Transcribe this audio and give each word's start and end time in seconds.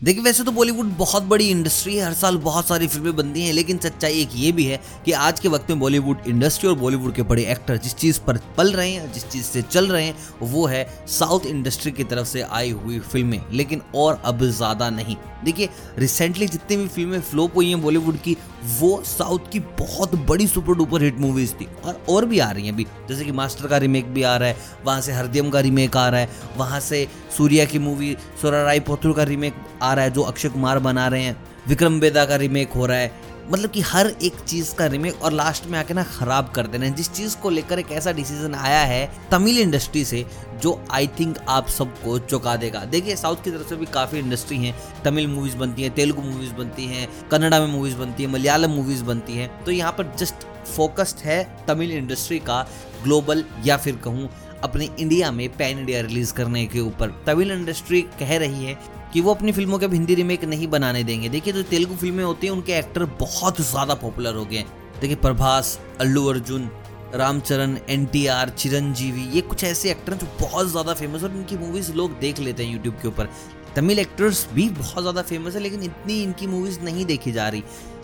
देखिए, 0.00 0.22
वैसे 0.22 0.44
तो 0.44 0.52
बॉलीवुड 0.52 0.86
बहुत 0.96 1.22
बड़ी 1.22 1.48
इंडस्ट्री 1.50 1.94
है, 1.96 2.04
हर 2.04 2.14
साल 2.14 2.36
बहुत 2.38 2.66
सारी 2.68 2.86
फ़िल्में 2.86 3.14
बनती 3.16 3.42
हैं, 3.42 3.52
लेकिन 3.52 3.78
सच्चाई 3.78 4.20
एक 4.22 4.30
ये 4.34 4.50
भी 4.52 4.64
है 4.64 4.80
कि 5.04 5.12
आज 5.12 5.40
के 5.40 5.48
वक्त 5.48 5.70
में 5.70 5.78
बॉलीवुड 5.80 6.26
इंडस्ट्री 6.28 6.68
और 6.68 6.74
बॉलीवुड 6.78 7.14
के 7.14 7.22
बड़े 7.22 7.44
एक्टर 7.44 7.76
जिस 7.76 7.94
चीज़ 7.94 8.20
पर 8.26 8.38
पल 8.56 8.72
रहे 8.72 8.90
हैं, 8.90 9.12
जिस 9.12 9.28
चीज़ 9.28 9.44
से 9.44 9.62
चल 9.62 9.88
रहे 9.88 10.04
हैं, 10.04 10.14
वो 10.42 10.66
है 10.66 10.84
साउथ 11.08 11.46
इंडस्ट्री 11.46 11.92
की 11.92 12.04
तरफ़ 12.04 12.26
से 12.28 12.42
आई 12.42 12.70
हुई 12.72 12.98
फ़िल्में, 12.98 13.40
लेकिन 13.52 13.82
और 13.94 14.20
अब 14.24 14.44
ज़्यादा 14.44 14.90
नहीं। 14.90 15.16
देखिए 15.44 15.68
रिसेंटली 15.98 16.46
जितनी 16.46 16.76
भी 16.76 16.86
फ़िल्में 16.88 17.20
फ्लोप 17.20 17.56
हुई 17.56 17.68
हैं 17.68 17.80
बॉलीवुड 17.82 18.16
की, 18.18 18.36
वो 18.78 19.02
साउथ 19.06 19.50
की 19.52 19.60
बहुत 19.78 20.14
बड़ी 20.28 20.46
सुपर 20.46 20.74
डुपर 20.74 21.02
हिट 21.02 21.18
मूवीज़ 21.20 21.52
थी, 21.54 21.68
और 21.84 22.00
और 22.08 22.24
भी 22.24 22.38
आ 22.38 22.50
रही 22.50 22.66
हैं 22.66 22.72
अभी। 22.72 22.86
जैसे 23.08 23.24
कि 23.24 23.32
मास्टर 23.32 23.66
का 23.66 23.76
रीमेक 23.76 24.12
भी 24.14 24.22
आ 24.22 24.36
रहा 24.36 24.48
है, 24.48 24.56
वहाँ 24.84 25.00
से 25.00 25.12
हरदियम 25.12 25.50
का 25.50 25.60
रीमेक 25.60 25.96
आ 25.96 26.08
रहा 26.08 26.20
है, 26.20 26.28
वहाँ 26.56 26.80
से 26.80 27.06
सूर्या 27.36 27.64
की 27.64 27.78
मूवी 27.78 28.16
सोरा 28.42 28.62
राय 28.62 28.80
पोथुर 28.80 29.12
का 29.12 29.22
रिमेक 29.22 29.54
आ 29.86 29.94
रहा 29.94 30.04
है, 30.04 30.10
जो 30.10 30.22
अक्षय 30.22 30.48
कुमार 30.48 30.78
बना 30.78 31.06
रहे 31.08 31.22
हैं। 31.22 31.36
विक्रम 31.68 32.00
बेदा 32.00 32.24
का 32.24 32.36
रिमेक 32.36 32.72
हो 32.72 32.86
रहा 32.86 32.98
है। 32.98 33.24
मतलब 33.52 33.70
कि 33.70 33.80
हर 33.80 34.06
एक 34.22 34.38
चीज़ 34.40 34.74
का 34.74 34.86
रिमेक 34.86 35.22
और 35.22 35.32
लास्ट 35.32 35.66
में 35.66 35.78
आके 35.78 35.94
ना 35.94 36.02
खराब 36.02 36.50
कर 36.54 36.66
देना 36.66 36.88
जिस 36.88 37.10
चीज़ 37.12 37.36
को 37.36 37.50
लेकर 37.50 37.78
एक 37.78 37.90
ऐसा 37.92 38.12
डिसीज़न 38.12 38.54
आया 38.54 38.80
है 38.80 39.10
तमिल 39.30 39.58
इंडस्ट्री 39.58 40.04
से, 40.04 40.24
जो 40.62 40.84
आई 40.90 41.06
थिंक 41.20 41.38
आप 41.48 41.68
सबको 41.68 42.18
चौंका 42.18 42.56
देगा। 42.56 42.84
देखिए 42.84 43.16
साउथ 43.16 43.44
की 43.44 43.50
तरफ़ 43.50 43.68
से 43.68 43.76
भी 43.76 43.86
काफ़ी 43.86 44.18
इंडस्ट्री 44.18 44.56
है। 44.58 44.74
तमिल 45.04 45.28
मूवीज़ 45.28 45.56
बनती 45.56 45.82
है, 45.82 45.90
तेलुगु 45.90 46.22
मूवीज़ 46.22 46.52
बनती 46.52 46.86
हैं, 46.86 47.08
कन्नडा 47.30 47.60
में 47.60 47.66
मूवीज़ 47.66 47.96
बनती 47.96 48.22
है, 48.22 48.28
मलयालम 48.28 48.70
मूवीज़ 48.70 49.04
बनती 49.04 49.36
हैं। 49.36 49.64
तो 49.64 49.70
यहाँ 49.70 49.92
पर 49.92 50.14
जस्ट 50.18 50.46
फोकस्ड 50.66 51.24
है 51.24 51.64
तमिल 51.68 51.92
इंडस्ट्री 51.92 52.38
का 52.38 52.66
ग्लोबल 53.02 53.44
या 53.64 53.76
फिर 53.76 53.96
कहूँ 53.96 54.28
अपने 54.66 54.88
इंडिया 55.00 55.30
में 55.32 55.48
पैन 55.56 55.78
इंडिया 55.78 56.00
रिलीज़ 56.02 56.32
करने 56.34 56.66
के 56.66 56.80
ऊपर। 56.80 57.10
तमिल 57.26 57.50
इंडस्ट्री 57.52 58.02
कह 58.18 58.36
रही 58.38 58.64
है 58.64 58.78
कि 59.12 59.20
वो 59.20 59.34
अपनी 59.34 59.52
फ़िल्मों 59.52 59.78
के 59.78 59.86
हिंदी 59.86 60.14
रिमेक 60.14 60.44
नहीं 60.44 60.66
बनाने 60.68 61.02
देंगे। 61.04 61.28
देखिए, 61.28 61.52
जो 61.52 61.62
तो 61.62 61.68
तेलुगु 61.68 61.94
फ़िल्में 61.96 62.24
होती 62.24 62.46
हैं, 62.46 62.54
उनके 62.54 62.72
एक्टर 62.72 63.04
बहुत 63.20 63.60
ज़्यादा 63.62 63.94
पॉपुलर 63.96 64.34
हो 64.34 64.44
गए 64.44 64.56
हैं। 64.56 65.00
देखिए, 65.00 65.16
Prabhas, 65.18 65.78
Allu 66.00 66.26
Arjun, 66.26 66.68
Ramcharan 67.14 67.76
N 67.90 68.06
T 68.06 68.26
R 68.26 68.48
Chiranjeevi, 68.50 69.22
ये 69.34 69.40
कुछ 69.42 69.64
ऐसे 69.64 69.90
एक्टर 69.90 70.12
हैं 70.12 70.18
जो 70.20 70.26
बहुत 70.40 70.68
ज़्यादा 70.68 70.94
फ़ेमस 70.94 71.22
और 71.24 71.30
इनकी 71.32 71.56
मूवीज़ 71.56 71.92
लोग 71.92 72.18
देख 72.20 72.40
लेते 72.40 72.64
हैं 72.64 72.72
यूट्यूब 72.72 72.94
के 73.02 73.08
ऊपर। 73.08 73.28
तमिल 73.76 73.98
एक्टर्स 73.98 74.46
भी 74.54 74.68
बहुत 74.70 75.02
ज़्यादा 75.02 75.22
फ़ेमस 75.22 75.54
है, 75.54 75.60
लेकिन 75.60 75.82
इतनी 75.82 76.22
इनकी 76.22 76.46
मूवीज़ 76.46 76.80
नहीं 76.80 77.04
देखी 77.06 77.32
जा 77.32 77.48
रही। 77.48 77.62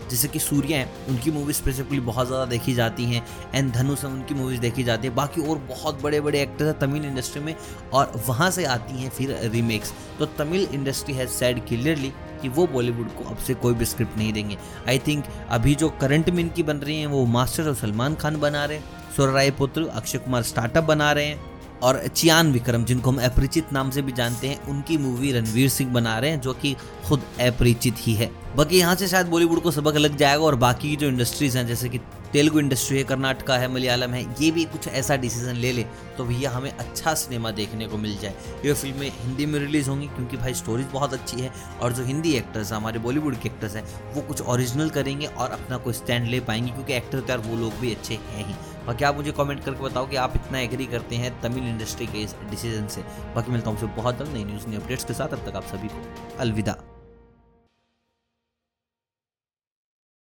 जैसे 0.09 0.27
कि 0.27 0.39
सूर्य 0.39 0.73
हैं, 0.75 1.07
उनकी 1.09 1.31
मूवीज़ 1.31 1.57
स्पेसिफिकली 1.57 1.99
बहुत 2.01 2.27
ज़्यादा 2.27 2.45
देखी 2.45 2.73
जाती 2.73 3.03
हैं 3.05 3.23
एंड 3.55 3.71
धनुष 3.73 4.03
हैं, 4.03 4.11
उनकी 4.11 4.33
मूवीज़ 4.33 4.59
देखी 4.61 4.83
जाती 4.83 5.07
है। 5.07 5.13
बाकी 5.15 5.41
और 5.41 5.57
बहुत 5.69 6.01
बड़े 6.01 6.19
बड़े 6.21 6.41
एक्टर्स 6.41 6.67
हैं 6.67 6.77
तमिल 6.79 7.05
इंडस्ट्री 7.05 7.41
में, 7.43 7.55
और 7.93 8.11
वहाँ 8.27 8.49
से 8.51 8.65
आती 8.65 9.01
हैं 9.01 9.09
फिर 9.09 9.37
रीमेक्स 9.43 9.93
तो 10.19 10.25
Tamil 10.37 10.67
industry 10.73 11.13
has 11.13 11.29
said 11.31 11.65
clearly 11.67 12.11
कि 12.41 12.49
वो 12.49 12.67
बॉलीवुड 12.67 13.09
को 13.15 13.29
अब 13.29 13.37
से 13.37 13.53
कोई 13.55 13.73
भी 13.73 13.85
स्क्रिप्ट 13.85 14.17
नहीं 14.17 14.33
देंगे। 14.33 14.57
आई 14.87 14.99
थिंक 14.99 15.25
अभी 15.49 15.75
जो 15.75 15.89
करंट 16.01 16.29
में 16.29 16.43
इनकी 16.43 16.63
बन 16.63 16.77
रही 16.77 16.99
हैं, 16.99 17.07
वो 17.07 17.25
मास्टर 17.27 17.67
और 17.69 17.75
सलमान 17.75 18.15
खान 18.15 18.39
बना 18.39 18.65
रहे 18.65 18.77
हैं 18.77 19.11
सुर 19.15 19.29
राय 19.29 19.51
पुत्र, 19.53 19.85
अक्षय 19.85 20.17
कुमार 20.17 20.43
स्टार्टअप 20.43 20.83
बना 20.83 21.11
रहे 21.11 21.25
हैं। 21.25 21.52
और 21.83 22.07
चियान 22.07 22.51
विक्रम, 22.51 22.85
जिनको 22.85 23.11
हम 23.11 23.21
अपरिचित 23.23 23.73
नाम 23.73 23.89
से 23.91 24.01
भी 24.01 24.11
जानते 24.11 24.47
हैं, 24.47 24.65
उनकी 24.65 24.97
मूवी 24.97 25.31
रणवीर 25.31 25.69
सिंह 25.69 25.91
बना 25.93 26.17
रहे 26.19 26.29
हैं, 26.31 26.41
जो 26.41 26.53
कि 26.53 26.75
खुद 27.07 27.23
अपरिचित 27.41 27.95
ही 27.99 28.13
है। 28.13 28.31
बाकी 28.55 28.79
यहाँ 28.79 28.95
से 28.95 29.07
शायद 29.07 29.27
बॉलीवुड 29.27 29.61
को 29.61 29.71
सबक 29.71 29.95
लग 29.97 30.17
जाएगा 30.17 30.43
और 30.43 30.55
बाकी 30.57 30.89
की 30.89 30.95
जो 30.95 31.07
इंडस्ट्रीज़ 31.07 31.57
हैं, 31.57 31.65
जैसे 31.67 31.89
कि 31.89 31.99
तेलुगु 32.33 32.59
इंडस्ट्री 32.59 32.97
है, 32.97 33.03
कर्नाटका 33.03 33.57
है, 33.57 33.67
मलयालम 33.73 34.13
है, 34.13 34.21
ये 34.41 34.49
भी 34.51 34.63
कुछ 34.65 34.87
ऐसा 34.87 35.15
डिसीज़न 35.15 35.55
ले 35.55 35.71
ले 35.71 35.83
तो 36.17 36.25
भैया 36.25 36.51
हमें 36.51 36.69
अच्छा 36.71 37.13
सिनेमा 37.13 37.51
देखने 37.51 37.87
को 37.87 37.97
मिल 37.97 38.17
जाए। 38.17 38.33
ये 38.65 38.73
फ़िल्में 38.73 39.11
हिंदी 39.15 39.45
में 39.45 39.59
रिलीज़ 39.59 39.89
होंगी, 39.89 40.07
क्योंकि 40.07 40.37
भाई 40.37 40.53
स्टोरीज 40.53 40.87
बहुत 40.93 41.13
अच्छी 41.13 41.41
है, 41.41 41.51
और 41.81 41.93
जो 41.93 42.03
हिंदी 42.03 42.33
एक्टर्स 42.33 42.71
हैं, 42.71 42.77
हमारे 42.77 42.99
बॉलीवुड 42.99 43.35
के 43.35 43.49
एक्टर्स 43.49 43.75
हैं, 43.75 43.83
वो 44.13 44.21
कुछ 44.21 44.41
ओरिजिनल 44.41 44.89
करेंगे 44.89 45.25
और 45.27 45.51
अपना 45.51 45.77
कोई 45.77 45.93
स्टैंड 45.93 46.27
ले 46.27 46.39
पाएँगे, 46.39 46.71
क्योंकि 46.71 46.93
एक्टर 46.93 47.19
तो 47.19 47.29
यार 47.29 47.39
वो 47.39 47.55
लोग 47.55 47.79
भी 47.81 47.93
अच्छे 47.93 48.13
हैं 48.13 48.47
ही। 48.47 48.55
बाकी 48.87 49.05
आप 49.05 49.15
मुझे 49.15 49.31
कमेंट 49.31 49.63
करके 49.63 49.83
बताओ 49.83 50.07
कि 50.07 50.15
आप 50.15 50.35
इतना 50.35 50.59
एग्री 50.59 50.85
करते 50.85 51.15
हैं 51.15 51.41
तमिल 51.41 51.67
इंडस्ट्री 51.67 52.07
के 52.07 52.21
इस 52.21 52.35
डिसीज़न 52.49 52.87
से। 52.87 53.01
बाकी 53.35 53.51
मिलता 53.51 53.69
हूँ 53.69 53.95
बहुत 53.95 54.17
जल्द 54.19 54.33
नई 54.33 54.43
न्यूज़ 54.43 54.67
नई 54.67 54.75
अपडेट्स 54.75 55.05
के 55.05 55.13
साथ। 55.13 55.27
अब 55.27 55.49
तक 55.49 55.55
आप 55.55 55.63
सभी 55.63 55.87
को 55.87 56.03
अलविदा। 56.39 56.77